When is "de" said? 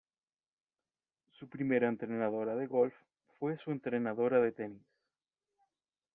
2.55-2.65, 4.41-4.51